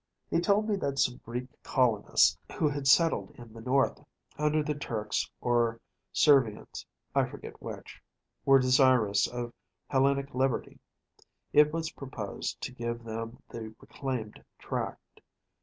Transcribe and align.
He 0.31 0.39
told 0.39 0.67
me 0.67 0.77
that 0.77 0.97
some 0.97 1.17
Greek 1.23 1.47
colonists, 1.61 2.35
who 2.57 2.67
had 2.67 2.87
settled 2.87 3.35
in 3.37 3.53
the 3.53 3.61
north, 3.61 4.03
under 4.35 4.63
the 4.63 4.73
Turks 4.73 5.29
or 5.41 5.79
Servians 6.11 6.87
(I 7.13 7.25
forget 7.25 7.61
which), 7.61 8.01
were 8.43 8.57
desirous 8.57 9.27
of 9.27 9.53
returning 9.53 9.53
to 9.53 9.61
enjoy 9.61 9.61
the 9.61 9.75
sweets 9.75 9.91
of 9.91 9.91
Hellenic 9.91 10.33
liberty. 10.33 10.79
It 11.53 11.71
was 11.71 11.91
proposed 11.91 12.61
to 12.61 12.71
give 12.71 13.03
them 13.03 13.43
the 13.49 13.75
reclaimed 13.79 14.43
tract. 14.57 15.21